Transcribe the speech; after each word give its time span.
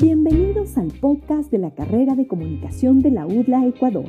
Bienvenidos 0.00 0.78
al 0.78 0.92
podcast 0.92 1.50
de 1.50 1.58
la 1.58 1.74
carrera 1.74 2.14
de 2.14 2.28
comunicación 2.28 3.00
de 3.00 3.10
la 3.10 3.26
UDLA 3.26 3.66
Ecuador, 3.66 4.04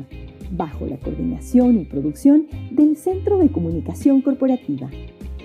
bajo 0.51 0.85
la 0.85 0.97
coordinación 0.97 1.79
y 1.79 1.85
producción 1.85 2.47
del 2.69 2.95
Centro 2.95 3.39
de 3.39 3.51
Comunicación 3.51 4.21
Corporativa, 4.21 4.87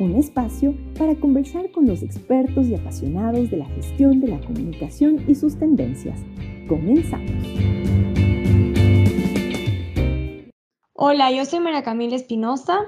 un 0.00 0.16
espacio 0.16 0.74
para 0.98 1.14
conversar 1.14 1.70
con 1.70 1.86
los 1.86 2.02
expertos 2.02 2.66
y 2.66 2.74
apasionados 2.74 3.50
de 3.50 3.56
la 3.56 3.64
gestión 3.64 4.20
de 4.20 4.28
la 4.28 4.40
comunicación 4.40 5.24
y 5.26 5.34
sus 5.34 5.58
tendencias. 5.58 6.20
Comenzamos. 6.68 7.42
Hola, 10.92 11.32
yo 11.32 11.46
soy 11.46 11.60
María 11.60 11.82
Camila 11.82 12.16
Espinosa. 12.16 12.80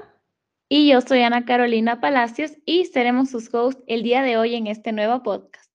Y 0.69 0.89
yo 0.91 1.01
soy 1.01 1.21
Ana 1.21 1.45
Carolina 1.45 2.01
Palacios 2.01 2.51
y 2.65 2.85
seremos 2.85 3.31
sus 3.31 3.51
hosts 3.51 3.81
el 3.87 4.03
día 4.03 4.21
de 4.21 4.37
hoy 4.37 4.53
en 4.53 4.67
este 4.67 4.91
nuevo 4.91 5.23
podcast. 5.23 5.66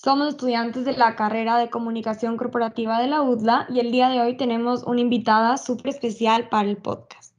Somos 0.00 0.28
estudiantes 0.28 0.84
de 0.84 0.92
la 0.92 1.16
carrera 1.16 1.58
de 1.58 1.70
comunicación 1.70 2.36
corporativa 2.36 3.00
de 3.02 3.08
la 3.08 3.20
UDLA 3.20 3.66
y 3.68 3.80
el 3.80 3.90
día 3.90 4.08
de 4.08 4.20
hoy 4.20 4.36
tenemos 4.36 4.84
una 4.84 5.00
invitada 5.00 5.56
súper 5.56 5.88
especial 5.88 6.48
para 6.48 6.68
el 6.68 6.76
podcast. 6.76 7.34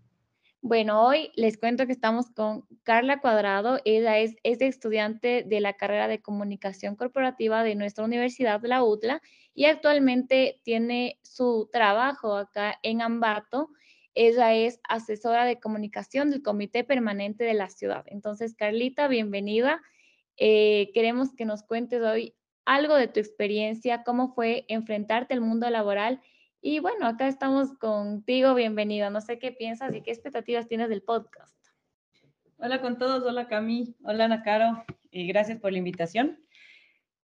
Bueno, 0.60 1.06
hoy 1.06 1.32
les 1.36 1.58
cuento 1.58 1.86
que 1.86 1.94
estamos 1.94 2.30
con 2.32 2.66
Carla 2.84 3.22
Cuadrado. 3.22 3.80
Ella 3.86 4.18
es, 4.18 4.36
es 4.44 4.60
estudiante 4.60 5.46
de 5.48 5.62
la 5.62 5.78
carrera 5.78 6.10
de 6.10 6.22
comunicación 6.22 6.98
corporativa 6.98 7.64
de 7.64 7.76
nuestra 7.76 8.04
universidad, 8.04 8.60
la 8.64 8.84
UDLA, 8.84 9.22
y 9.54 9.64
actualmente 9.64 10.60
tiene 10.66 11.18
su 11.22 11.70
trabajo 11.72 12.36
acá 12.36 12.78
en 12.84 13.02
Ambato. 13.02 13.70
Ella 14.16 14.54
es 14.54 14.82
asesora 14.84 15.46
de 15.46 15.62
comunicación 15.62 16.30
del 16.30 16.42
Comité 16.42 16.84
Permanente 16.84 17.46
de 17.46 17.54
la 17.54 17.70
Ciudad. 17.70 18.04
Entonces, 18.08 18.54
Carlita, 18.54 19.08
bienvenida. 19.08 19.82
Eh, 20.36 20.92
queremos 20.94 21.34
que 21.36 21.46
nos 21.46 21.64
cuentes 21.64 22.02
hoy 22.02 22.34
algo 22.70 22.96
de 22.96 23.08
tu 23.08 23.20
experiencia, 23.20 24.04
cómo 24.04 24.36
fue 24.36 24.66
enfrentarte 24.68 25.34
al 25.34 25.42
mundo 25.42 25.68
laboral. 25.72 26.22
Y 26.62 26.78
bueno, 26.78 27.08
acá 27.08 27.28
estamos 27.28 27.76
contigo, 27.80 28.54
bienvenido. 28.54 29.10
No 29.10 29.22
sé 29.22 29.40
qué 29.40 29.52
piensas 29.52 29.96
y 29.96 30.04
qué 30.04 30.12
expectativas 30.12 30.68
tienes 30.68 30.88
del 30.88 31.02
podcast. 31.02 31.58
Hola 32.58 32.80
con 32.80 33.00
todos, 33.00 33.24
hola 33.24 33.48
Cami, 33.48 33.96
hola 34.04 34.26
Ana 34.26 34.44
Caro, 34.44 34.86
y 35.10 35.26
gracias 35.26 35.58
por 35.60 35.72
la 35.72 35.80
invitación. 35.80 36.46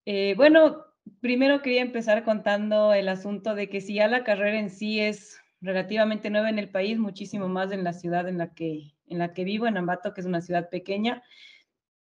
Eh, 0.06 0.36
bueno, 0.38 0.86
primero 1.20 1.62
quería 1.62 1.82
empezar 1.82 2.24
contando 2.24 2.94
el 2.94 3.10
asunto 3.10 3.56
de 3.56 3.68
que 3.68 3.82
si 3.82 3.96
ya 3.96 4.08
la 4.08 4.24
carrera 4.24 4.58
en 4.58 4.70
sí 4.70 5.02
es 5.02 5.38
relativamente 5.60 6.30
nueva 6.30 6.50
en 6.50 6.60
el 6.60 6.70
país, 6.70 6.98
muchísimo 6.98 7.50
más 7.50 7.74
en 7.74 7.84
la 7.84 7.92
ciudad 7.92 8.30
en 8.30 8.38
la 8.38 8.54
que, 8.54 8.94
en 9.08 9.18
la 9.18 9.34
que 9.34 9.44
vivo, 9.44 9.68
en 9.68 9.76
Ambato, 9.76 10.14
que 10.14 10.22
es 10.22 10.28
una 10.28 10.40
ciudad 10.40 10.70
pequeña, 10.70 11.24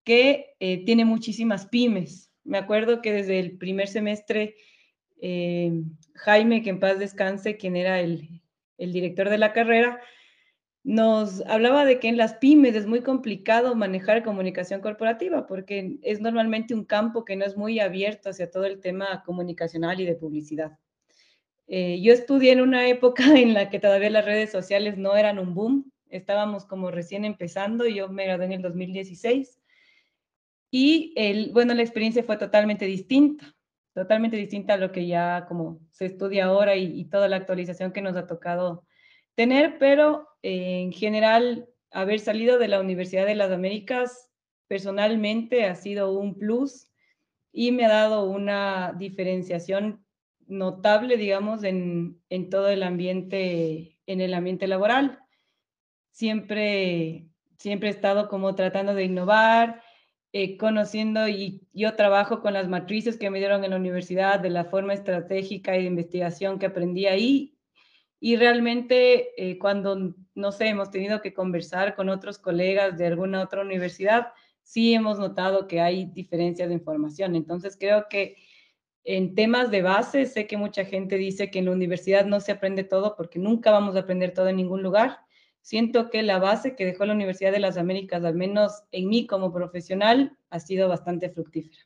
que 0.03 0.57
eh, 0.59 0.83
tiene 0.83 1.05
muchísimas 1.05 1.67
pymes. 1.67 2.32
Me 2.43 2.57
acuerdo 2.57 3.01
que 3.01 3.13
desde 3.13 3.39
el 3.39 3.57
primer 3.57 3.87
semestre, 3.87 4.55
eh, 5.21 5.71
Jaime, 6.15 6.61
que 6.61 6.69
en 6.69 6.79
paz 6.79 6.99
descanse, 6.99 7.57
quien 7.57 7.75
era 7.75 7.99
el, 7.99 8.41
director 8.77 9.29
de 9.29 9.37
la 9.37 9.53
carrera, 9.53 10.01
nos 10.83 11.41
hablaba 11.45 11.85
de 11.85 11.99
que 11.99 12.09
en 12.09 12.17
las 12.17 12.33
pymes 12.35 12.75
es 12.75 12.85
muy 12.85 13.01
complicado 13.01 13.73
manejar 13.75 14.23
comunicación 14.23 14.81
corporativa 14.81 15.47
porque 15.47 15.97
es 16.01 16.19
normalmente 16.19 16.73
un 16.73 16.83
campo 16.83 17.23
que 17.23 17.37
no 17.37 17.45
es 17.45 17.55
muy 17.55 17.79
abierto 17.79 18.29
hacia 18.29 18.51
todo 18.51 18.65
el 18.65 18.81
tema 18.81 19.23
comunicacional 19.25 20.01
y 20.01 20.05
de 20.05 20.15
publicidad. 20.15 20.77
Eh, 21.67 22.01
yo 22.01 22.11
estudié 22.11 22.51
en 22.51 22.59
una 22.59 22.85
época 22.89 23.23
en 23.39 23.53
la 23.53 23.69
que 23.69 23.79
todavía 23.79 24.09
las 24.09 24.25
redes 24.25 24.51
sociales 24.51 24.97
no 24.97 25.15
eran 25.15 25.39
un 25.39 25.53
boom, 25.53 25.91
estábamos 26.09 26.65
como 26.65 26.91
recién 26.91 27.23
empezando, 27.23 27.87
yo 27.87 28.09
me 28.09 28.25
gradué 28.25 28.45
en 28.45 28.51
el 28.51 28.61
2016 28.61 29.62
y 30.75 31.13
el, 31.15 31.51
bueno, 31.51 31.75
la 31.75 31.83
experiencia 31.83 32.23
fue 32.23 32.35
totalmente 32.35 32.85
distinta, 32.85 33.55
totalmente 33.93 34.37
distinta 34.37 34.73
a 34.73 34.77
lo 34.77 34.91
que 34.91 35.05
ya 35.05 35.45
como 35.47 35.79
se 35.91 36.07
estudia 36.07 36.45
ahora 36.45 36.75
y, 36.75 37.05
toda 37.05 37.27
la 37.27 37.35
actualización 37.35 37.91
que 37.91 38.01
nos 38.01 38.15
ha 38.15 38.25
tocado 38.25 38.83
tener, 39.35 39.77
pero 39.77 40.27
eh, 40.41 40.81
en 40.81 40.91
general 40.91 41.69
haber 41.91 42.19
salido 42.19 42.57
de 42.57 42.69
la 42.69 42.79
Universidad 42.79 43.27
de 43.27 43.35
las 43.35 43.51
Américas 43.51 44.31
personalmente 44.67 45.65
ha 45.67 45.75
sido 45.75 46.11
un 46.17 46.39
plus 46.39 46.89
y 47.51 47.71
me 47.71 47.85
ha 47.85 47.89
dado 47.89 48.25
una 48.25 48.95
diferenciación 48.97 50.03
notable, 50.47 51.17
digamos, 51.17 51.63
en, 51.63 52.19
en 52.29 52.49
todo 52.49 52.69
el 52.69 52.81
ambiente, 52.81 53.99
en 54.07 54.21
el 54.21 54.33
ambiente 54.33 54.65
laboral. 54.65 55.19
Siempre, 56.09 57.27
siempre 57.59 57.89
he 57.89 57.91
estado 57.91 58.27
como 58.27 58.55
tratando 58.55 58.95
de 58.95 59.03
innovar, 59.03 59.82
eh, 60.35 60.57
conociendo 60.57 61.27
y 61.27 61.61
yo 61.73 61.95
trabajo 61.95 62.41
con 62.41 62.53
las 62.53 62.67
matrices 62.67 63.17
que 63.17 63.29
me 63.29 63.37
dieron 63.37 63.63
en 63.63 63.69
la 63.69 63.77
universidad 63.77 64.39
de 64.39 64.49
la 64.49 64.65
forma 64.65 64.95
estratégica 64.95 65.77
y 65.77 65.83
de 65.83 65.87
investigación 65.87 66.57
que 66.57 66.65
aprendí 66.65 67.05
ahí. 67.05 67.55
Y 68.19 68.35
realmente 68.37 69.29
eh, 69.37 69.59
cuando, 69.59 70.15
no 70.33 70.51
sé, 70.51 70.69
hemos 70.69 70.89
tenido 70.89 71.21
que 71.21 71.35
conversar 71.35 71.95
con 71.95 72.09
otros 72.09 72.39
colegas 72.39 72.97
de 72.97 73.05
alguna 73.05 73.43
otra 73.43 73.61
universidad, 73.61 74.29
sí 74.63 74.95
hemos 74.95 75.19
notado 75.19 75.67
que 75.67 75.81
hay 75.81 76.05
diferencias 76.05 76.67
de 76.67 76.73
información. 76.73 77.35
Entonces 77.35 77.77
creo 77.79 78.07
que 78.09 78.37
en 79.03 79.35
temas 79.35 79.69
de 79.69 79.83
base, 79.83 80.25
sé 80.25 80.47
que 80.47 80.57
mucha 80.57 80.83
gente 80.83 81.17
dice 81.17 81.51
que 81.51 81.59
en 81.59 81.65
la 81.65 81.71
universidad 81.71 82.25
no 82.25 82.39
se 82.39 82.53
aprende 82.53 82.83
todo 82.83 83.15
porque 83.15 83.37
nunca 83.37 83.69
vamos 83.69 83.95
a 83.95 83.99
aprender 83.99 84.33
todo 84.33 84.47
en 84.47 84.55
ningún 84.55 84.81
lugar 84.81 85.19
siento 85.63 86.09
que 86.11 86.21
la 86.21 86.37
base 86.37 86.75
que 86.75 86.85
dejó 86.85 87.05
la 87.05 87.13
Universidad 87.13 87.51
de 87.51 87.59
las 87.59 87.77
Américas, 87.77 88.23
al 88.23 88.35
menos 88.35 88.83
en 88.91 89.07
mí 89.07 89.25
como 89.25 89.51
profesional, 89.51 90.37
ha 90.51 90.59
sido 90.59 90.87
bastante 90.89 91.29
fructífera. 91.29 91.79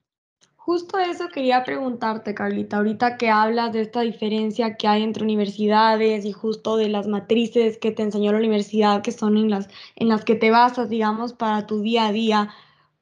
Justo 0.56 0.98
eso 0.98 1.30
quería 1.30 1.64
preguntarte, 1.64 2.34
Carlita, 2.34 2.78
ahorita 2.78 3.16
que 3.16 3.30
hablas 3.30 3.72
de 3.72 3.82
esta 3.82 4.02
diferencia 4.02 4.76
que 4.76 4.88
hay 4.88 5.04
entre 5.04 5.24
universidades 5.24 6.26
y 6.26 6.34
justo 6.34 6.76
de 6.76 6.90
las 6.90 7.08
matrices 7.08 7.78
que 7.78 7.92
te 7.92 8.04
enseñó 8.04 8.34
la 8.34 8.40
universidad, 8.40 9.02
que 9.02 9.14
son 9.14 9.38
en 9.38 9.50
las, 9.50 9.70
en 9.96 10.10
las 10.10 10.26
que 10.26 10.36
te 10.36 10.52
basas, 10.52 10.90
digamos, 10.90 11.32
para 11.32 11.68
tu 11.68 11.82
día 11.82 12.08
a 12.08 12.12
día, 12.12 12.50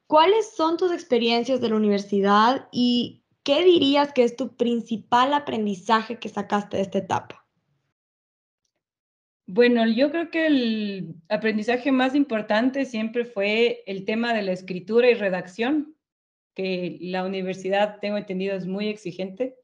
¿cuáles 0.05 0.55
son 0.55 0.77
tus 0.77 0.91
experiencias 0.91 1.59
de 1.61 1.69
la 1.69 1.77
universidad 1.77 2.67
y 2.71 3.23
qué 3.43 3.63
dirías 3.63 4.13
que 4.13 4.23
es 4.23 4.35
tu 4.35 4.55
principal 4.55 5.33
aprendizaje 5.33 6.19
que 6.19 6.29
sacaste 6.29 6.77
de 6.77 6.83
esta 6.83 6.99
etapa? 6.99 7.44
Bueno, 9.47 9.87
yo 9.87 10.09
creo 10.09 10.31
que 10.31 10.47
el 10.47 11.15
aprendizaje 11.29 11.91
más 11.91 12.15
importante 12.15 12.85
siempre 12.85 13.25
fue 13.25 13.83
el 13.85 14.03
tema 14.03 14.33
de 14.33 14.41
la 14.41 14.51
escritura 14.51 15.09
y 15.09 15.13
redacción, 15.13 15.95
que 16.55 16.97
la 16.99 17.23
universidad, 17.23 17.99
tengo 17.99 18.17
entendido, 18.17 18.55
es 18.55 18.65
muy 18.65 18.87
exigente. 18.87 19.55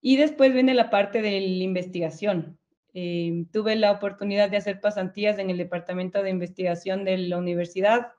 Y 0.00 0.16
después 0.18 0.52
viene 0.52 0.74
la 0.74 0.90
parte 0.90 1.20
de 1.20 1.40
la 1.40 1.64
investigación. 1.64 2.58
Eh, 2.94 3.46
tuve 3.52 3.74
la 3.74 3.90
oportunidad 3.90 4.50
de 4.50 4.58
hacer 4.58 4.80
pasantías 4.80 5.38
en 5.38 5.50
el 5.50 5.58
departamento 5.58 6.22
de 6.22 6.30
investigación 6.30 7.04
de 7.04 7.18
la 7.18 7.38
universidad, 7.38 8.12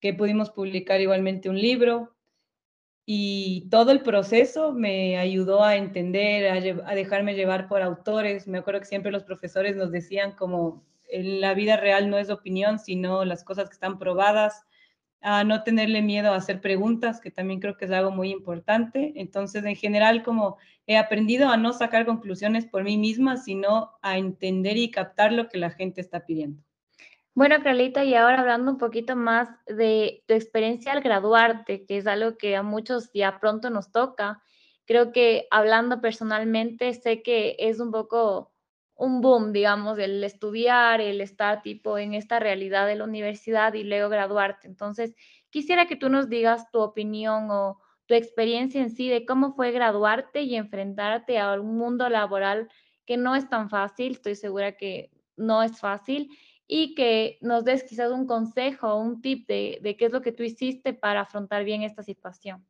que 0.00 0.12
pudimos 0.12 0.50
publicar 0.50 1.00
igualmente 1.00 1.48
un 1.50 1.60
libro 1.60 2.16
y 3.04 3.68
todo 3.70 3.90
el 3.90 4.02
proceso 4.02 4.72
me 4.72 5.18
ayudó 5.18 5.64
a 5.64 5.76
entender, 5.76 6.84
a, 6.84 6.94
dejarme 6.94 7.34
llevar 7.34 7.68
por 7.68 7.82
autores. 7.82 8.46
Me 8.46 8.58
acuerdo 8.58 8.80
que 8.80 8.86
siempre 8.86 9.10
los 9.10 9.24
profesores 9.24 9.76
nos 9.76 9.90
decían 9.90 10.32
como 10.32 10.84
en 11.08 11.40
la 11.40 11.54
vida 11.54 11.76
real 11.76 12.08
no 12.08 12.18
es 12.18 12.30
opinión, 12.30 12.78
sino 12.78 13.24
las 13.24 13.44
cosas 13.44 13.68
que 13.68 13.74
están 13.74 13.98
probadas, 13.98 14.64
a 15.20 15.44
no 15.44 15.62
tenerle 15.62 16.02
miedo 16.02 16.32
a 16.32 16.36
hacer 16.36 16.60
preguntas, 16.60 17.20
que 17.20 17.30
también 17.30 17.60
creo 17.60 17.76
que 17.76 17.84
es 17.84 17.90
algo 17.92 18.10
muy 18.10 18.30
importante. 18.30 19.12
Entonces, 19.16 19.64
en 19.64 19.76
general, 19.76 20.22
como 20.24 20.56
he 20.86 20.96
aprendido 20.96 21.48
a 21.48 21.56
no 21.56 21.72
sacar 21.72 22.06
conclusiones 22.06 22.66
por 22.66 22.82
mí 22.82 22.96
misma, 22.96 23.36
sino 23.36 23.92
a 24.02 24.18
entender 24.18 24.76
y 24.76 24.90
captar 24.90 25.32
lo 25.32 25.48
que 25.48 25.58
la 25.58 25.70
gente 25.70 26.00
está 26.00 26.26
pidiendo. 26.26 26.62
Bueno, 27.34 27.56
Carlita, 27.62 28.04
y 28.04 28.14
ahora 28.14 28.40
hablando 28.40 28.70
un 28.72 28.76
poquito 28.78 29.16
más 29.16 29.48
de 29.66 30.22
tu 30.26 30.34
experiencia 30.34 30.92
al 30.92 31.00
graduarte, 31.00 31.86
que 31.86 31.96
es 31.96 32.06
algo 32.06 32.36
que 32.36 32.56
a 32.56 32.62
muchos 32.62 33.10
ya 33.14 33.40
pronto 33.40 33.70
nos 33.70 33.90
toca, 33.90 34.42
creo 34.84 35.12
que 35.12 35.46
hablando 35.50 36.02
personalmente, 36.02 36.92
sé 36.92 37.22
que 37.22 37.56
es 37.58 37.80
un 37.80 37.90
poco 37.90 38.52
un 38.94 39.22
boom, 39.22 39.52
digamos, 39.52 39.98
el 39.98 40.22
estudiar, 40.22 41.00
el 41.00 41.22
estar 41.22 41.62
tipo 41.62 41.96
en 41.96 42.12
esta 42.12 42.38
realidad 42.38 42.86
de 42.86 42.96
la 42.96 43.04
universidad 43.04 43.72
y 43.72 43.84
luego 43.84 44.10
graduarte. 44.10 44.68
Entonces, 44.68 45.14
quisiera 45.48 45.86
que 45.86 45.96
tú 45.96 46.10
nos 46.10 46.28
digas 46.28 46.70
tu 46.70 46.80
opinión 46.80 47.50
o 47.50 47.78
tu 48.06 48.14
experiencia 48.14 48.82
en 48.82 48.90
sí 48.90 49.08
de 49.08 49.24
cómo 49.24 49.54
fue 49.54 49.70
graduarte 49.72 50.42
y 50.42 50.54
enfrentarte 50.56 51.38
a 51.38 51.54
un 51.58 51.78
mundo 51.78 52.10
laboral 52.10 52.68
que 53.06 53.16
no 53.16 53.34
es 53.34 53.48
tan 53.48 53.70
fácil, 53.70 54.12
estoy 54.12 54.34
segura 54.34 54.76
que 54.76 55.10
no 55.36 55.62
es 55.62 55.80
fácil 55.80 56.28
y 56.74 56.94
que 56.94 57.36
nos 57.42 57.66
des 57.66 57.84
quizás 57.84 58.10
un 58.10 58.26
consejo, 58.26 58.96
un 58.96 59.20
tip 59.20 59.46
de, 59.46 59.94
qué 59.98 60.06
es 60.06 60.10
lo 60.10 60.22
que 60.22 60.32
tú 60.32 60.42
hiciste 60.42 60.94
para 60.94 61.20
afrontar 61.20 61.64
bien 61.64 61.82
esta 61.82 62.02
situación. 62.02 62.66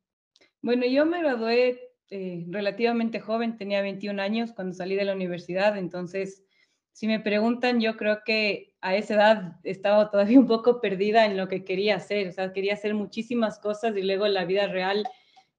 Bueno, 0.60 0.84
yo 0.86 1.06
me 1.06 1.20
gradué 1.20 1.92
eh, 2.10 2.44
relativamente 2.48 3.20
joven, 3.20 3.56
tenía 3.56 3.80
21 3.80 4.20
años 4.20 4.50
cuando 4.52 4.74
salí 4.74 4.96
de 4.96 5.04
la 5.04 5.14
universidad, 5.14 5.78
entonces, 5.78 6.42
si 6.90 7.06
me 7.06 7.20
preguntan, 7.20 7.80
yo 7.80 7.96
creo 7.96 8.22
que 8.26 8.74
a 8.80 8.96
esa 8.96 9.14
edad 9.14 9.52
estaba 9.62 10.10
todavía 10.10 10.40
un 10.40 10.48
poco 10.48 10.80
perdida 10.80 11.24
en 11.24 11.36
lo 11.36 11.46
que 11.46 11.64
quería 11.64 11.94
hacer, 11.94 12.26
o 12.26 12.32
sea, 12.32 12.52
quería 12.52 12.74
hacer 12.74 12.94
muchísimas 12.94 13.60
cosas 13.60 13.96
y 13.96 14.02
luego 14.02 14.26
la 14.26 14.44
vida 14.44 14.66
real 14.66 15.06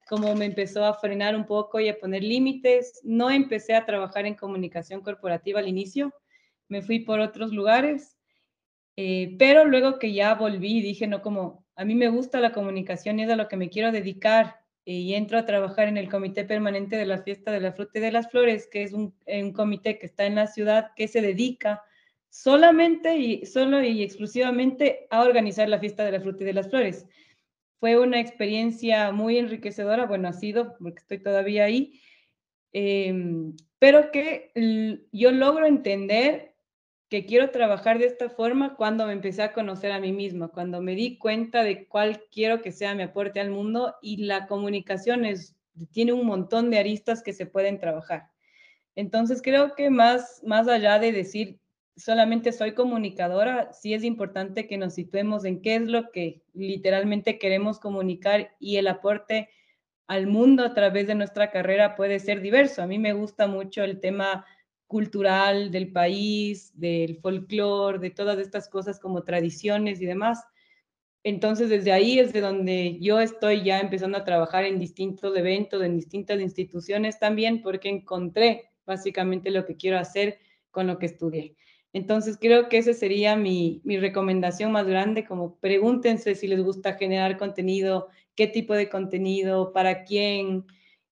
como 0.06 0.36
me 0.36 0.44
empezó 0.44 0.84
a 0.84 0.96
frenar 0.96 1.34
un 1.38 1.46
poco 1.46 1.80
y 1.80 1.88
a 1.88 1.98
poner 1.98 2.26
límites. 2.26 3.00
No 3.04 3.32
empecé 3.32 3.74
a 3.74 3.86
trabajar 3.86 4.26
en 4.26 4.36
comunicación 4.36 5.00
corporativa 5.00 5.62
al 5.62 5.70
inicio, 5.70 6.14
me 6.68 6.82
fui 6.82 7.00
por 7.00 7.22
otros 7.22 7.54
lugares, 7.54 8.18
eh, 8.96 9.36
pero 9.40 9.66
luego 9.66 10.00
que 10.00 10.14
ya 10.14 10.36
volví, 10.36 10.82
dije, 10.82 11.08
no, 11.08 11.22
como 11.22 11.66
a 11.76 11.86
mí 11.86 11.96
me 11.96 12.10
gusta 12.10 12.40
la 12.40 12.54
comunicación 12.54 13.20
y 13.20 13.24
es 13.24 13.30
a 13.30 13.36
lo 13.36 13.48
que 13.48 13.58
me 13.58 13.70
quiero 13.70 13.92
dedicar, 13.92 14.64
y 14.86 15.14
entro 15.14 15.38
a 15.38 15.46
trabajar 15.46 15.88
en 15.88 15.98
el 15.98 16.10
Comité 16.10 16.44
Permanente 16.44 16.98
de 16.98 17.06
la 17.06 17.20
Fiesta 17.20 17.52
de 17.52 17.62
la 17.62 17.72
Fruta 17.72 18.00
y 18.00 18.02
de 18.02 18.12
las 18.12 18.30
Flores, 18.30 18.68
que 18.68 18.84
es 18.84 18.94
un, 18.94 19.14
un 19.26 19.54
comité 19.54 19.98
que 19.98 20.06
está 20.06 20.26
en 20.26 20.36
la 20.36 20.48
ciudad 20.48 20.92
que 20.96 21.08
se 21.08 21.22
dedica 21.22 21.82
solamente 22.30 23.16
y 23.18 23.46
solo 23.46 23.82
y 23.82 24.04
exclusivamente 24.04 25.08
a 25.10 25.22
organizar 25.22 25.70
la 25.70 25.80
Fiesta 25.80 26.04
de 26.04 26.12
la 26.12 26.20
Fruta 26.20 26.44
y 26.44 26.48
de 26.48 26.54
las 26.54 26.70
Flores. 26.70 27.06
Fue 27.80 27.98
una 27.98 28.20
experiencia 28.20 29.12
muy 29.12 29.38
enriquecedora, 29.38 30.06
bueno, 30.06 30.28
ha 30.28 30.34
sido, 30.34 30.76
porque 30.80 31.00
estoy 31.00 31.20
todavía 31.20 31.66
ahí, 31.66 32.02
em, 32.74 33.56
pero 33.80 34.12
que 34.12 34.52
yo 35.12 35.32
logro 35.32 35.66
entender 35.66 36.53
que 37.14 37.28
quiero 37.28 37.52
trabajar 37.52 38.00
de 38.00 38.08
esta 38.08 38.28
forma 38.28 38.76
cuando 38.76 39.06
me 39.06 39.14
empecé 39.14 39.44
a 39.44 39.54
conocer 39.54 39.92
a 39.92 40.00
mí 40.00 40.12
misma, 40.12 40.48
cuando 40.48 40.82
me 40.82 40.96
di 40.96 41.20
cuenta 41.20 41.62
de 41.62 41.86
cuál 41.86 42.24
quiero 42.32 42.64
que 42.64 42.72
sea 42.72 42.96
mi 42.96 43.04
aporte 43.04 43.40
al 43.40 43.52
mundo 43.52 43.94
y 44.02 44.26
la 44.26 44.48
comunicación 44.48 45.24
es, 45.24 45.56
tiene 45.92 46.14
un 46.14 46.26
montón 46.26 46.72
de 46.72 46.80
aristas 46.80 47.22
que 47.22 47.32
se 47.32 47.46
pueden 47.46 47.78
trabajar. 47.78 48.32
Entonces 48.96 49.44
creo 49.44 49.76
que 49.76 49.92
más, 49.92 50.42
más 50.44 50.68
allá 50.68 50.98
de 50.98 51.12
decir 51.12 51.60
solamente 51.96 52.52
soy 52.52 52.74
comunicadora, 52.74 53.72
sí 53.74 53.94
es 53.94 54.04
importante 54.04 54.66
que 54.66 54.80
nos 54.80 54.96
situemos 54.96 55.46
en 55.46 55.62
qué 55.62 55.76
es 55.76 55.84
lo 55.84 56.10
que 56.10 56.42
literalmente 56.56 57.38
queremos 57.38 57.78
comunicar 57.78 58.56
y 58.60 58.78
el 58.78 58.88
aporte 58.88 59.50
al 60.08 60.26
mundo 60.26 60.66
a 60.66 60.74
través 60.74 61.06
de 61.06 61.14
nuestra 61.14 61.52
carrera 61.52 61.96
puede 61.96 62.18
ser 62.18 62.42
diverso. 62.42 62.82
A 62.82 62.88
mí 62.88 62.98
me 62.98 63.14
gusta 63.14 63.46
mucho 63.46 63.84
el 63.84 64.00
tema 64.00 64.48
cultural 64.94 65.72
del 65.72 65.92
país, 65.92 66.72
del 66.80 67.18
folclore, 67.18 67.98
de 67.98 68.12
todas 68.12 68.38
estas 68.38 68.70
cosas 68.70 69.00
como 69.00 69.24
tradiciones 69.24 70.00
y 70.00 70.06
demás. 70.06 70.46
Entonces, 71.24 71.70
desde 71.70 71.92
ahí 71.92 72.20
es 72.20 72.32
de 72.32 72.42
donde 72.42 73.00
yo 73.00 73.20
estoy 73.20 73.64
ya 73.64 73.80
empezando 73.80 74.20
a 74.20 74.24
trabajar 74.24 74.66
en 74.66 74.78
distintos 74.78 75.36
eventos, 75.36 75.82
en 75.82 75.96
distintas 75.96 76.40
instituciones 76.40 77.18
también, 77.18 77.64
porque 77.64 77.90
encontré 77.90 78.70
básicamente 78.86 79.50
lo 79.50 79.66
que 79.66 79.78
quiero 79.78 79.98
hacer 79.98 80.38
con 80.70 80.86
lo 80.86 81.00
que 81.00 81.08
estudié. 81.08 81.56
Entonces 81.92 82.38
creo 82.40 82.70
que 82.70 82.78
esa 82.78 82.94
sería 82.94 83.36
mi, 83.36 83.82
recomendación 83.84 84.72
más 84.72 84.86
grande, 84.86 85.26
como 85.26 85.56
pregúntense 85.56 86.36
si 86.36 86.46
les 86.48 86.62
gusta 86.62 86.94
generar 86.94 87.40
contenido, 87.40 88.10
qué 88.36 88.46
tipo 88.46 88.76
de 88.76 88.90
contenido, 88.90 89.74
para 89.74 90.04
quién, 90.04 90.66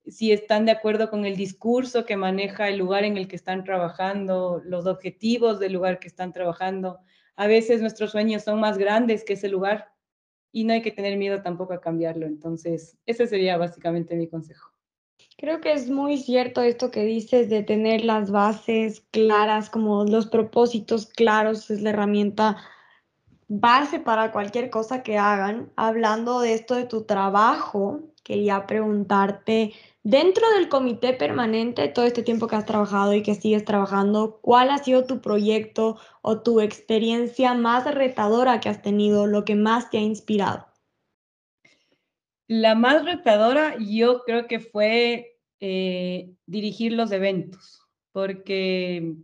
si 0.08 0.32
están 0.32 0.66
de 0.66 0.72
acuerdo 0.72 1.10
con 1.10 1.26
el 1.26 1.36
discurso 1.36 2.06
que 2.06 2.18
maneja 2.18 2.70
el 2.70 2.78
lugar 2.78 3.04
en 3.04 3.18
el 3.18 3.28
que 3.28 3.36
están 3.36 3.64
trabajando, 3.64 4.62
los 4.66 4.86
objetivos 4.86 5.60
del 5.60 5.74
lugar 5.74 6.00
que 6.00 6.08
están 6.08 6.34
trabajando. 6.34 7.00
A 7.36 7.48
veces 7.48 7.82
nuestros 7.82 8.12
sueños 8.12 8.44
son 8.44 8.60
más 8.60 8.78
grandes 8.78 9.24
que 9.24 9.34
ese 9.34 9.50
lugar 9.50 9.92
y 10.52 10.64
no 10.64 10.74
hay 10.74 10.82
que 10.82 10.92
tener 10.92 11.18
miedo 11.18 11.42
tampoco 11.42 11.74
a 11.74 11.82
cambiarlo. 11.82 12.26
Entonces, 12.26 12.98
ese 13.06 13.28
sería 13.28 13.58
básicamente 13.58 14.16
mi 14.16 14.28
consejo. 14.28 14.72
Creo 15.38 15.62
que 15.62 15.72
es 15.72 15.90
muy 15.90 16.18
cierto 16.18 16.62
esto 16.62 16.92
que 16.92 17.04
dices 17.04 17.50
de 17.50 17.64
tener 17.64 18.04
las 18.04 18.32
bases 18.32 19.02
claras, 19.12 19.70
como 19.70 20.04
los 20.04 20.28
propósitos 20.28 21.08
claros, 21.08 21.72
es 21.72 21.82
la 21.82 21.92
herramienta 21.92 22.58
base 23.48 24.00
para 24.00 24.32
cualquier 24.32 24.70
cosa 24.70 25.04
que 25.04 25.18
hagan. 25.18 25.72
Hablando 25.76 26.42
de 26.42 26.54
esto 26.54 26.76
de 26.76 26.86
tu 26.86 27.04
trabajo, 27.04 28.02
quería 28.24 28.66
preguntarte, 28.68 29.74
dentro 30.04 30.50
del 30.52 30.70
comité 30.70 31.14
permanente, 31.14 31.88
todo 31.88 32.06
este 32.06 32.24
tiempo 32.24 32.48
que 32.48 32.56
has 32.56 32.66
trabajado 32.66 33.14
y 33.14 33.24
que 33.24 33.36
sigues 33.36 33.66
trabajando, 33.66 34.40
¿cuál 34.42 34.70
ha 34.70 34.78
sido 34.78 35.06
tu 35.06 35.22
proyecto 35.22 36.00
o 36.22 36.42
tu 36.42 36.62
experiencia 36.62 37.54
más 37.54 37.86
retadora 37.94 38.60
que 38.60 38.70
has 38.70 38.82
tenido, 38.82 39.28
lo 39.28 39.46
que 39.46 39.56
más 39.56 39.90
te 39.90 39.98
ha 39.98 40.02
inspirado? 40.02 40.68
La 42.48 42.76
más 42.76 43.06
retadora 43.06 43.78
yo 43.80 44.24
creo 44.24 44.48
que 44.48 44.60
fue 44.60 45.40
eh, 45.60 46.34
dirigir 46.46 46.94
los 46.94 47.12
eventos, 47.12 47.82
porque, 48.12 49.16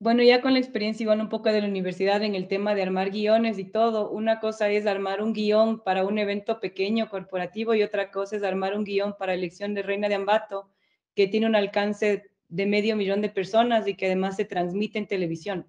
bueno, 0.00 0.24
ya 0.24 0.40
con 0.40 0.54
la 0.54 0.58
experiencia 0.58 1.04
igual 1.04 1.20
un 1.20 1.28
poco 1.28 1.52
de 1.52 1.60
la 1.60 1.68
universidad 1.68 2.24
en 2.24 2.34
el 2.34 2.48
tema 2.48 2.74
de 2.74 2.82
armar 2.82 3.10
guiones 3.10 3.58
y 3.58 3.64
todo, 3.64 4.10
una 4.10 4.40
cosa 4.40 4.68
es 4.68 4.86
armar 4.86 5.22
un 5.22 5.32
guion 5.32 5.84
para 5.84 6.04
un 6.04 6.18
evento 6.18 6.58
pequeño 6.58 7.08
corporativo 7.08 7.74
y 7.74 7.84
otra 7.84 8.10
cosa 8.10 8.36
es 8.36 8.42
armar 8.42 8.76
un 8.76 8.82
guion 8.82 9.14
para 9.16 9.34
elección 9.34 9.74
de 9.74 9.82
reina 9.82 10.08
de 10.08 10.16
Ambato, 10.16 10.68
que 11.14 11.28
tiene 11.28 11.46
un 11.46 11.54
alcance 11.54 12.30
de 12.48 12.66
medio 12.66 12.96
millón 12.96 13.20
de 13.20 13.28
personas 13.28 13.86
y 13.86 13.94
que 13.94 14.06
además 14.06 14.34
se 14.34 14.44
transmite 14.44 14.98
en 14.98 15.06
televisión 15.06 15.66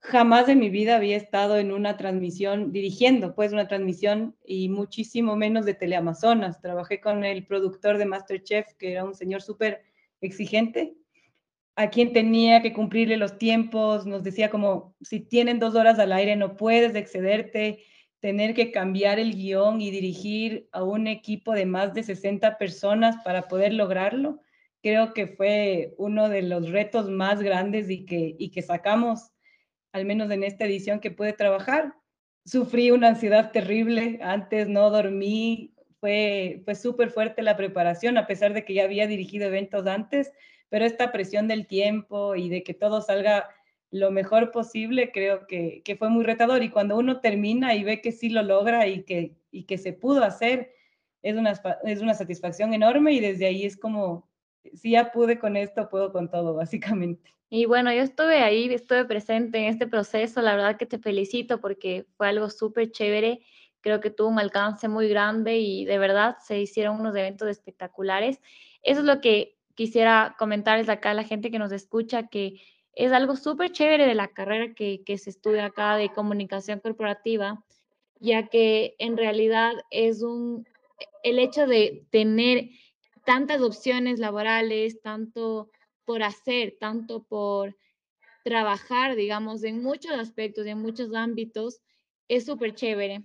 jamás 0.00 0.48
en 0.48 0.58
mi 0.58 0.70
vida 0.70 0.96
había 0.96 1.16
estado 1.16 1.58
en 1.58 1.72
una 1.72 1.96
transmisión, 1.96 2.72
dirigiendo 2.72 3.34
pues 3.34 3.52
una 3.52 3.68
transmisión 3.68 4.36
y 4.44 4.68
muchísimo 4.68 5.36
menos 5.36 5.64
de 5.66 5.74
Teleamazonas. 5.74 6.60
Trabajé 6.60 7.00
con 7.00 7.24
el 7.24 7.46
productor 7.46 7.98
de 7.98 8.06
Masterchef, 8.06 8.74
que 8.74 8.92
era 8.92 9.04
un 9.04 9.14
señor 9.14 9.42
súper 9.42 9.82
exigente, 10.20 10.94
a 11.80 11.88
quien 11.88 12.12
tenía 12.12 12.60
que 12.60 12.74
cumplirle 12.74 13.16
los 13.16 13.38
tiempos, 13.38 14.04
nos 14.04 14.22
decía 14.22 14.50
como, 14.50 14.94
si 15.00 15.18
tienen 15.18 15.58
dos 15.58 15.74
horas 15.74 15.98
al 15.98 16.12
aire 16.12 16.36
no 16.36 16.54
puedes 16.54 16.94
excederte, 16.94 17.84
tener 18.20 18.52
que 18.52 18.70
cambiar 18.70 19.18
el 19.18 19.34
guion 19.34 19.80
y 19.80 19.90
dirigir 19.90 20.68
a 20.72 20.82
un 20.84 21.06
equipo 21.06 21.52
de 21.54 21.64
más 21.64 21.94
de 21.94 22.02
60 22.02 22.58
personas 22.58 23.16
para 23.24 23.48
poder 23.48 23.72
lograrlo. 23.72 24.42
Creo 24.82 25.14
que 25.14 25.26
fue 25.26 25.94
uno 25.96 26.28
de 26.28 26.42
los 26.42 26.68
retos 26.68 27.08
más 27.08 27.42
grandes 27.42 27.88
y 27.88 28.04
que, 28.04 28.36
y 28.38 28.50
que 28.50 28.60
sacamos 28.60 29.32
al 29.92 30.04
menos 30.04 30.30
en 30.30 30.44
esta 30.44 30.66
edición 30.66 31.00
que 31.00 31.10
pude 31.10 31.32
trabajar. 31.32 31.94
Sufrí 32.44 32.90
una 32.90 33.08
ansiedad 33.08 33.52
terrible, 33.52 34.18
antes 34.20 34.68
no 34.68 34.90
dormí, 34.90 35.72
fue, 35.98 36.60
fue 36.66 36.74
súper 36.74 37.08
fuerte 37.08 37.40
la 37.40 37.56
preparación, 37.56 38.18
a 38.18 38.26
pesar 38.26 38.52
de 38.52 38.66
que 38.66 38.74
ya 38.74 38.84
había 38.84 39.06
dirigido 39.06 39.46
eventos 39.46 39.86
antes, 39.86 40.30
pero 40.70 40.86
esta 40.86 41.12
presión 41.12 41.46
del 41.48 41.66
tiempo 41.66 42.34
y 42.34 42.48
de 42.48 42.62
que 42.62 42.72
todo 42.72 43.02
salga 43.02 43.50
lo 43.90 44.10
mejor 44.10 44.52
posible, 44.52 45.10
creo 45.12 45.46
que, 45.46 45.82
que 45.84 45.96
fue 45.96 46.08
muy 46.08 46.24
retador. 46.24 46.62
Y 46.62 46.70
cuando 46.70 46.96
uno 46.96 47.20
termina 47.20 47.74
y 47.74 47.84
ve 47.84 48.00
que 48.00 48.12
sí 48.12 48.30
lo 48.30 48.42
logra 48.42 48.86
y 48.86 49.02
que, 49.02 49.36
y 49.50 49.64
que 49.64 49.78
se 49.78 49.92
pudo 49.92 50.22
hacer, 50.22 50.72
es 51.22 51.36
una, 51.36 51.60
es 51.84 52.00
una 52.00 52.14
satisfacción 52.14 52.72
enorme 52.72 53.12
y 53.12 53.20
desde 53.20 53.46
ahí 53.46 53.64
es 53.64 53.76
como, 53.76 54.30
si 54.74 54.92
ya 54.92 55.12
pude 55.12 55.38
con 55.38 55.56
esto, 55.56 55.88
puedo 55.88 56.12
con 56.12 56.30
todo, 56.30 56.54
básicamente. 56.54 57.34
Y 57.52 57.64
bueno, 57.64 57.92
yo 57.92 58.02
estuve 58.02 58.42
ahí, 58.42 58.72
estuve 58.72 59.04
presente 59.04 59.58
en 59.58 59.64
este 59.64 59.88
proceso, 59.88 60.40
la 60.40 60.54
verdad 60.54 60.76
que 60.76 60.86
te 60.86 61.00
felicito 61.00 61.60
porque 61.60 62.06
fue 62.16 62.28
algo 62.28 62.48
súper 62.48 62.92
chévere, 62.92 63.40
creo 63.80 64.00
que 64.00 64.10
tuvo 64.10 64.28
un 64.28 64.38
alcance 64.38 64.86
muy 64.86 65.08
grande 65.08 65.58
y 65.58 65.84
de 65.84 65.98
verdad 65.98 66.36
se 66.46 66.60
hicieron 66.60 67.00
unos 67.00 67.16
eventos 67.16 67.48
espectaculares. 67.48 68.40
Eso 68.82 69.00
es 69.00 69.06
lo 69.06 69.20
que 69.20 69.58
quisiera 69.80 70.36
comentarles 70.38 70.90
acá 70.90 71.12
a 71.12 71.14
la 71.14 71.24
gente 71.24 71.50
que 71.50 71.58
nos 71.58 71.72
escucha, 71.72 72.28
que 72.28 72.60
es 72.92 73.12
algo 73.12 73.34
súper 73.34 73.72
chévere 73.72 74.06
de 74.06 74.14
la 74.14 74.28
carrera 74.28 74.74
que, 74.74 75.02
que 75.06 75.16
se 75.16 75.30
estudia 75.30 75.64
acá 75.64 75.96
de 75.96 76.10
comunicación 76.10 76.80
corporativa, 76.80 77.64
ya 78.18 78.48
que 78.48 78.94
en 78.98 79.16
realidad 79.16 79.72
es 79.90 80.20
un, 80.20 80.66
el 81.22 81.38
hecho 81.38 81.66
de 81.66 82.04
tener 82.10 82.68
tantas 83.24 83.62
opciones 83.62 84.18
laborales, 84.18 85.00
tanto 85.00 85.70
por 86.04 86.24
hacer, 86.24 86.76
tanto 86.78 87.22
por 87.22 87.74
trabajar, 88.44 89.16
digamos, 89.16 89.64
en 89.64 89.82
muchos 89.82 90.12
aspectos, 90.12 90.66
en 90.66 90.76
muchos 90.76 91.14
ámbitos, 91.14 91.80
es 92.28 92.44
súper 92.44 92.74
chévere. 92.74 93.22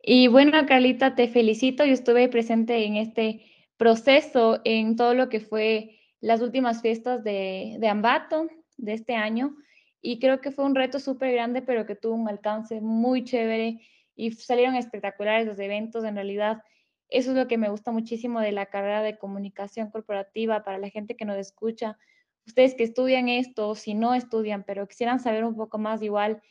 Y 0.00 0.28
bueno, 0.28 0.66
Carlita, 0.66 1.16
te 1.16 1.26
felicito. 1.26 1.84
Yo 1.84 1.94
estuve 1.94 2.28
presente 2.28 2.84
en 2.84 2.94
este 2.94 3.53
proceso, 3.76 4.60
en 4.64 4.96
todo 4.96 5.14
lo 5.14 5.28
que 5.28 5.40
fue 5.40 5.98
las 6.20 6.40
últimas 6.40 6.80
fiestas 6.82 7.22
de, 7.24 7.76
de 7.78 7.88
Ambato 7.88 8.48
de 8.76 8.94
este 8.94 9.14
año. 9.14 9.56
Y 10.00 10.18
creo 10.18 10.40
que 10.40 10.50
fue 10.50 10.64
un 10.64 10.74
reto 10.74 10.98
súper 10.98 11.32
grande, 11.32 11.62
pero 11.62 11.86
que 11.86 11.96
tuvo 11.96 12.14
un 12.14 12.28
alcance 12.28 12.80
muy 12.80 13.24
chévere 13.24 13.80
y 14.16 14.32
salieron 14.32 14.74
espectaculares 14.74 15.46
los 15.46 15.58
eventos. 15.58 16.04
En 16.04 16.14
realidad, 16.14 16.62
eso 17.08 17.30
es 17.30 17.36
lo 17.36 17.48
que 17.48 17.58
me 17.58 17.68
gusta 17.68 17.90
muchísimo 17.90 18.40
de 18.40 18.52
la 18.52 18.66
carrera 18.66 19.02
de 19.02 19.18
comunicación 19.18 19.90
corporativa 19.90 20.64
para 20.64 20.78
la 20.78 20.90
gente 20.90 21.16
que 21.16 21.24
nos 21.24 21.36
escucha. 21.36 21.98
Ustedes 22.46 22.74
que 22.74 22.84
estudian 22.84 23.28
esto, 23.28 23.74
si 23.74 23.94
no 23.94 24.14
estudian, 24.14 24.64
pero 24.64 24.86
quisieran 24.86 25.20
saber 25.20 25.44
un 25.44 25.56
poco 25.56 25.78
más 25.78 26.02
igual, 26.02 26.42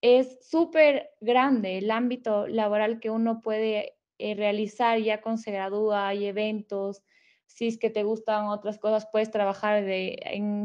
es 0.00 0.38
súper 0.48 1.10
grande 1.20 1.78
el 1.78 1.90
ámbito 1.90 2.46
laboral 2.46 3.00
que 3.00 3.10
uno 3.10 3.40
puede 3.40 3.98
eh, 4.20 4.34
realizar 4.36 4.98
ya 5.00 5.20
con 5.20 5.38
se 5.38 5.52
gradúa, 5.52 6.08
hay 6.08 6.26
eventos, 6.26 7.02
si 7.46 7.66
es 7.66 7.78
que 7.78 7.90
te 7.90 8.04
gustan 8.04 8.46
otras 8.46 8.78
cosas, 8.78 9.08
puedes 9.10 9.30
trabajar 9.30 9.84
de, 9.84 10.18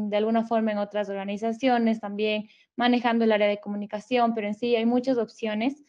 de 0.08 0.16
alguna 0.16 0.44
forma 0.44 0.72
en 0.72 0.78
otras 0.78 1.08
organizaciones 1.08 2.00
también, 2.00 2.48
manejando 2.76 3.24
el 3.24 3.32
área 3.32 3.48
de 3.48 3.60
comunicación, 3.60 4.34
pero 4.34 4.46
en 4.46 4.54
sí 4.54 4.76
hay 4.76 4.86
muchas 4.86 5.18
opciones 5.18 5.82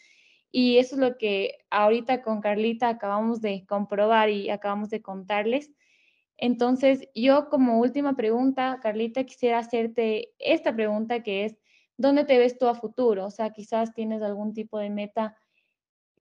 Y 0.52 0.78
eso 0.80 0.96
es 0.96 1.02
lo 1.02 1.18
que 1.18 1.60
ahorita 1.70 2.22
con 2.24 2.42
Carlita 2.42 2.90
acabamos 2.90 3.42
de 3.42 3.66
comprobar 3.68 4.30
y 4.30 4.50
acabamos 4.50 4.90
de 4.90 5.02
contarles. 5.02 5.72
Entonces, 6.38 7.10
yo 7.16 7.50
como 7.50 7.80
última 7.80 8.16
pregunta, 8.16 8.80
Carlita, 8.82 9.24
quisiera 9.26 9.60
hacerte 9.60 10.34
esta 10.40 10.76
pregunta 10.76 11.24
que 11.24 11.46
es, 11.46 11.58
¿dónde 11.98 12.26
te 12.26 12.38
ves 12.38 12.58
tú 12.58 12.68
a 12.68 12.76
futuro? 12.76 13.26
O 13.26 13.32
sea, 13.32 13.52
quizás 13.52 13.94
tienes 13.94 14.22
algún 14.22 14.54
tipo 14.54 14.80
de 14.80 14.90
meta 14.90 15.36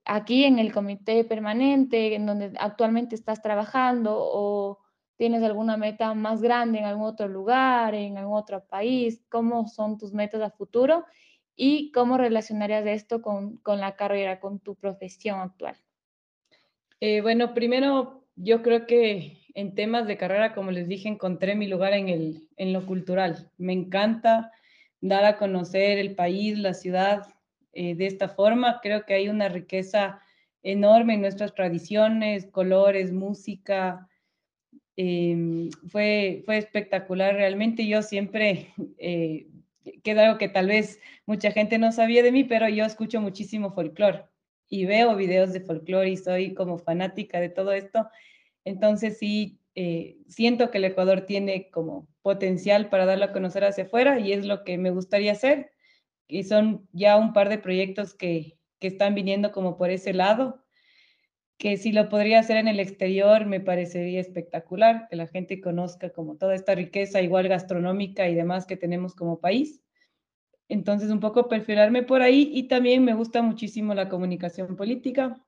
aquí 0.06 0.44
en 0.44 0.58
el 0.58 0.72
comité 0.72 1.24
permanente, 1.24 2.14
en 2.14 2.26
donde 2.26 2.52
actualmente 2.58 3.14
estás 3.14 3.42
trabajando, 3.42 4.16
o 4.16 4.78
tienes 5.16 5.42
alguna 5.42 5.76
meta 5.76 6.14
más 6.14 6.40
grande 6.40 6.78
en 6.78 6.84
algún 6.84 7.06
otro 7.06 7.28
lugar, 7.28 7.94
en 7.94 8.16
algún 8.16 8.38
otro 8.38 8.64
país, 8.64 9.24
¿cómo 9.28 9.66
son 9.66 9.98
tus 9.98 10.12
metas 10.12 10.40
a 10.42 10.50
futuro? 10.50 11.04
¿Y 11.56 11.90
cómo 11.92 12.18
relacionarías 12.18 12.86
esto 12.86 13.22
con, 13.22 13.60
la 13.64 13.96
carrera, 13.96 14.40
con 14.40 14.60
tu 14.60 14.76
profesión 14.76 15.40
actual? 15.40 15.76
Eh, 17.00 17.20
bueno, 17.22 17.54
primero 17.54 18.24
yo 18.36 18.62
creo 18.62 18.86
que 18.86 19.38
en 19.54 19.74
temas 19.74 20.06
de 20.06 20.18
carrera, 20.18 20.54
como 20.54 20.70
les 20.70 20.86
dije, 20.86 21.08
encontré 21.08 21.54
mi 21.54 21.66
lugar 21.66 21.94
en, 21.94 22.08
el, 22.08 22.48
en 22.58 22.74
lo 22.74 22.84
cultural. 22.86 23.50
Me 23.56 23.72
encanta 23.72 24.52
dar 25.00 25.24
a 25.24 25.38
conocer 25.38 25.98
el 25.98 26.14
país, 26.14 26.58
la 26.58 26.74
ciudad 26.74 27.26
eh, 27.76 27.94
de 27.94 28.06
esta 28.06 28.28
forma. 28.28 28.80
Creo 28.82 29.04
que 29.04 29.14
hay 29.14 29.28
una 29.28 29.48
riqueza 29.48 30.20
enorme 30.62 31.14
en 31.14 31.20
nuestras 31.20 31.54
tradiciones, 31.54 32.46
colores, 32.46 33.12
música. 33.12 34.08
Em, 34.96 35.70
fue, 35.88 36.42
fue 36.46 36.56
espectacular 36.56 37.34
realmente. 37.34 37.86
Yo 37.86 38.02
siempre, 38.02 38.68
eh, 38.98 39.46
queda 40.02 40.24
algo 40.24 40.38
que 40.38 40.48
tal 40.48 40.68
vez 40.68 41.00
mucha 41.26 41.52
gente 41.52 41.78
no 41.78 41.92
sabía 41.92 42.22
de 42.22 42.32
mí, 42.32 42.44
pero 42.44 42.68
yo 42.68 42.84
escucho 42.84 43.20
muchísimo 43.20 43.72
folclore 43.72 44.24
y 44.68 44.86
veo 44.86 45.14
videos 45.14 45.52
de 45.52 45.60
folclore 45.60 46.10
y 46.10 46.16
soy 46.16 46.54
como 46.54 46.78
fanática 46.78 47.40
de 47.40 47.50
todo 47.50 47.72
esto. 47.72 48.08
Entonces 48.64 49.18
sí, 49.18 49.60
eh, 49.74 50.16
siento 50.28 50.70
que 50.70 50.78
el 50.78 50.86
Ecuador 50.86 51.22
tiene 51.22 51.70
como 51.70 52.08
potencial 52.22 52.88
para 52.88 53.04
darlo 53.04 53.26
a 53.26 53.32
conocer 53.32 53.64
hacia 53.64 53.84
afuera 53.84 54.18
y 54.18 54.32
es 54.32 54.46
lo 54.46 54.64
que 54.64 54.78
me 54.78 54.90
gustaría 54.90 55.32
hacer. 55.32 55.70
Y 56.28 56.44
son 56.44 56.88
ya 56.92 57.16
un 57.16 57.32
par 57.32 57.48
de 57.48 57.58
proyectos 57.58 58.14
que, 58.14 58.58
que 58.78 58.88
están 58.88 59.14
viniendo 59.14 59.52
como 59.52 59.76
por 59.76 59.90
ese 59.90 60.12
lado, 60.12 60.64
que 61.58 61.76
si 61.76 61.92
lo 61.92 62.08
podría 62.08 62.40
hacer 62.40 62.58
en 62.58 62.68
el 62.68 62.80
exterior 62.80 63.46
me 63.46 63.60
parecería 63.60 64.20
espectacular, 64.20 65.06
que 65.08 65.16
la 65.16 65.26
gente 65.26 65.60
conozca 65.60 66.10
como 66.10 66.36
toda 66.36 66.54
esta 66.54 66.74
riqueza 66.74 67.22
igual 67.22 67.48
gastronómica 67.48 68.28
y 68.28 68.34
demás 68.34 68.66
que 68.66 68.76
tenemos 68.76 69.14
como 69.14 69.40
país. 69.40 69.82
Entonces, 70.68 71.10
un 71.10 71.20
poco 71.20 71.48
perfilarme 71.48 72.02
por 72.02 72.22
ahí 72.22 72.50
y 72.52 72.64
también 72.64 73.04
me 73.04 73.14
gusta 73.14 73.40
muchísimo 73.40 73.94
la 73.94 74.08
comunicación 74.08 74.76
política 74.76 75.40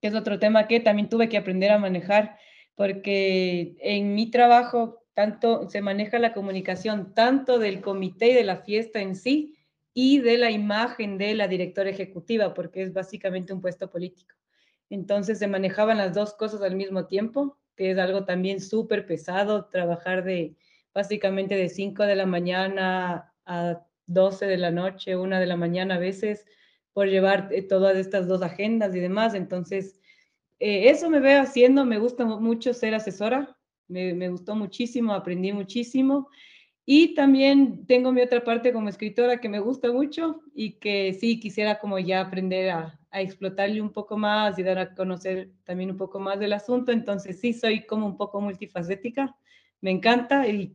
que 0.00 0.08
es 0.08 0.14
otro 0.14 0.38
tema 0.38 0.66
que 0.66 0.80
también 0.80 1.08
tuve 1.08 1.28
que 1.28 1.36
aprender 1.36 1.70
a 1.70 1.78
manejar, 1.78 2.38
porque 2.74 3.76
en 3.80 4.14
mi 4.14 4.30
trabajo 4.30 5.04
tanto 5.14 5.68
se 5.68 5.82
maneja 5.82 6.18
la 6.18 6.32
comunicación 6.32 7.14
tanto 7.14 7.58
del 7.58 7.80
comité 7.80 8.30
y 8.30 8.34
de 8.34 8.44
la 8.44 8.56
fiesta 8.56 9.00
en 9.00 9.14
sí 9.14 9.58
y 10.02 10.18
de 10.18 10.38
la 10.38 10.50
imagen 10.50 11.18
de 11.18 11.34
la 11.34 11.46
directora 11.46 11.90
ejecutiva, 11.90 12.54
porque 12.54 12.80
es 12.80 12.94
básicamente 12.94 13.52
un 13.52 13.60
puesto 13.60 13.90
político. 13.90 14.34
Entonces 14.88 15.38
se 15.38 15.46
manejaban 15.46 15.98
las 15.98 16.14
dos 16.14 16.32
cosas 16.32 16.62
al 16.62 16.74
mismo 16.74 17.04
tiempo, 17.04 17.58
que 17.76 17.90
es 17.90 17.98
algo 17.98 18.24
también 18.24 18.62
súper 18.62 19.04
pesado, 19.04 19.66
trabajar 19.66 20.24
de 20.24 20.56
básicamente 20.94 21.54
de 21.54 21.68
5 21.68 22.04
de 22.04 22.16
la 22.16 22.24
mañana 22.24 23.34
a 23.44 23.82
12 24.06 24.46
de 24.46 24.56
la 24.56 24.70
noche, 24.70 25.16
1 25.16 25.38
de 25.38 25.46
la 25.46 25.56
mañana 25.56 25.96
a 25.96 25.98
veces, 25.98 26.46
por 26.94 27.06
llevar 27.06 27.50
eh, 27.52 27.60
todas 27.60 27.94
estas 27.98 28.26
dos 28.26 28.40
agendas 28.40 28.96
y 28.96 29.00
demás. 29.00 29.34
Entonces, 29.34 30.00
eh, 30.60 30.88
eso 30.88 31.10
me 31.10 31.20
veo 31.20 31.42
haciendo, 31.42 31.84
me 31.84 31.98
gusta 31.98 32.24
mucho 32.24 32.72
ser 32.72 32.94
asesora, 32.94 33.54
me, 33.86 34.14
me, 34.14 34.30
gustó 34.30 34.56
muchísimo, 34.56 35.12
aprendí 35.12 35.52
muchísimo. 35.52 36.30
Y 36.92 37.14
también 37.14 37.86
tengo 37.86 38.10
mi 38.10 38.20
otra 38.20 38.42
parte 38.42 38.72
como 38.72 38.88
escritora 38.88 39.40
que 39.40 39.48
me 39.48 39.60
gusta 39.60 39.92
mucho 39.92 40.40
y 40.52 40.72
que 40.72 41.14
sí 41.14 41.38
quisiera 41.38 41.78
como 41.78 42.00
ya 42.00 42.20
aprender 42.20 42.70
a, 42.70 42.98
explotarle 43.12 43.80
un 43.80 43.92
poco 43.92 44.16
más 44.16 44.58
y 44.58 44.64
dar 44.64 44.78
a 44.78 44.92
conocer 44.96 45.52
también 45.62 45.92
un 45.92 45.96
poco 45.96 46.18
más 46.18 46.40
del 46.40 46.52
asunto. 46.52 46.90
Entonces 46.90 47.38
sí 47.38 47.52
soy 47.52 47.86
como 47.86 48.06
un 48.06 48.16
poco 48.16 48.40
multifacética, 48.40 49.36
me 49.80 49.92
encanta 49.92 50.48
y 50.48 50.74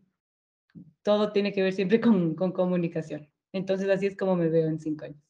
todo 1.04 1.34
tiene 1.34 1.52
que 1.52 1.64
ver 1.64 1.74
siempre 1.74 2.00
con, 2.00 2.34
con 2.34 2.54
comunicación. 2.54 3.30
Entonces 3.52 3.90
así 3.90 4.06
es 4.06 4.16
como 4.16 4.38
me 4.38 4.48
veo 4.48 4.70
en 4.70 4.80
cinco 4.80 5.04
años 5.04 5.22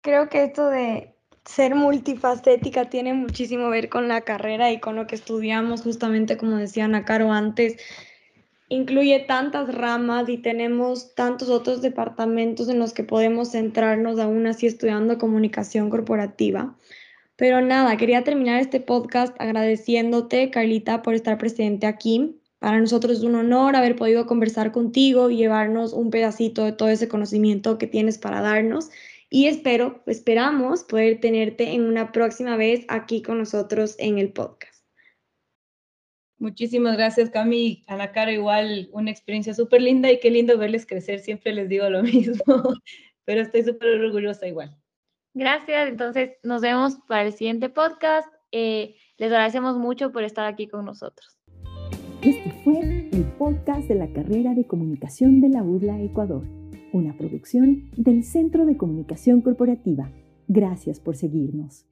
creo 0.00 0.30
que 0.30 0.44
esto 0.44 0.68
de 0.68 1.14
ser 1.44 1.74
multifacética 1.74 2.88
tiene 2.88 3.14
muchísimo 3.14 3.68
ver 3.68 3.90
con 3.90 4.08
la 4.08 4.22
carrera 4.22 4.72
y 4.72 4.80
con 4.80 4.96
lo 4.96 5.06
que 5.06 5.16
estudiamos, 5.16 5.82
justamente 5.82 6.38
como 6.38 6.56
decía 6.56 6.86
Ana 6.86 7.04
Caro 7.04 7.30
antes, 7.30 7.76
incluye 8.72 9.20
tantas 9.20 9.74
ramas 9.74 10.28
y 10.28 10.38
tenemos 10.38 11.14
tantos 11.14 11.50
otros 11.50 11.82
departamentos 11.82 12.68
en 12.68 12.78
los 12.78 12.94
que 12.94 13.04
podemos 13.04 13.52
centrarnos 13.52 14.18
aún 14.18 14.46
así 14.46 14.66
estudiando 14.66 15.18
comunicación 15.18 15.90
corporativa. 15.90 16.74
Pero 17.36 17.60
nada, 17.60 17.96
quería 17.96 18.24
terminar 18.24 18.60
este 18.60 18.80
podcast 18.80 19.38
agradeciéndote, 19.38 20.50
Carlita, 20.50 21.02
por 21.02 21.14
estar 21.14 21.36
presente 21.36 21.86
aquí. 21.86 22.40
Para 22.60 22.80
nosotros 22.80 23.18
es 23.18 23.24
un 23.24 23.34
honor 23.34 23.76
haber 23.76 23.94
podido 23.96 24.26
conversar 24.26 24.72
contigo 24.72 25.28
y 25.28 25.36
llevarnos 25.36 25.92
un 25.92 26.10
pedacito 26.10 26.64
de 26.64 26.72
todo 26.72 26.88
ese 26.88 27.08
conocimiento 27.08 27.76
que 27.76 27.86
tienes 27.86 28.16
para 28.16 28.40
darnos 28.40 28.90
y 29.28 29.46
espero, 29.46 30.02
esperamos 30.06 30.84
poder 30.84 31.18
tenerte 31.20 31.72
en 31.72 31.84
una 31.84 32.12
próxima 32.12 32.56
vez 32.56 32.84
aquí 32.88 33.22
con 33.22 33.38
nosotros 33.38 33.96
en 33.98 34.18
el 34.18 34.30
podcast. 34.30 34.71
Muchísimas 36.42 36.96
gracias, 36.96 37.30
Cami. 37.30 37.84
Ana 37.86 38.10
Cara, 38.12 38.32
igual 38.32 38.88
una 38.92 39.10
experiencia 39.10 39.54
súper 39.54 39.80
linda 39.80 40.10
y 40.10 40.18
qué 40.18 40.30
lindo 40.30 40.58
verles 40.58 40.86
crecer. 40.86 41.20
Siempre 41.20 41.52
les 41.52 41.68
digo 41.68 41.88
lo 41.88 42.02
mismo, 42.02 42.42
pero 43.24 43.42
estoy 43.42 43.62
súper 43.62 44.00
orgullosa 44.00 44.46
igual. 44.46 44.76
Gracias. 45.34 45.88
Entonces, 45.88 46.32
nos 46.42 46.60
vemos 46.60 46.98
para 47.06 47.22
el 47.22 47.32
siguiente 47.32 47.68
podcast. 47.68 48.28
Eh, 48.50 48.96
les 49.18 49.30
agradecemos 49.30 49.78
mucho 49.78 50.12
por 50.12 50.24
estar 50.24 50.46
aquí 50.46 50.66
con 50.66 50.84
nosotros. 50.84 51.38
Este 52.22 52.50
fue 52.64 53.08
el 53.12 53.24
podcast 53.38 53.88
de 53.88 53.94
la 53.94 54.12
carrera 54.12 54.52
de 54.54 54.66
comunicación 54.66 55.40
de 55.40 55.48
la 55.48 55.62
UDLA 55.62 56.02
Ecuador 56.02 56.42
una 56.92 57.16
producción 57.16 57.90
del 57.96 58.22
Centro 58.22 58.66
de 58.66 58.76
Comunicación 58.76 59.40
Corporativa. 59.40 60.10
Gracias 60.46 61.00
por 61.00 61.16
seguirnos. 61.16 61.86